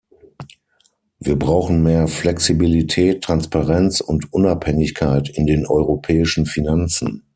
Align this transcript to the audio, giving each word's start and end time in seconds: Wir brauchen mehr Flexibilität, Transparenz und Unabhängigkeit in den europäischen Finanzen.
Wir 1.19 1.37
brauchen 1.37 1.83
mehr 1.83 2.07
Flexibilität, 2.07 3.23
Transparenz 3.23 3.99
und 4.01 4.33
Unabhängigkeit 4.33 5.29
in 5.29 5.45
den 5.45 5.67
europäischen 5.67 6.47
Finanzen. 6.47 7.27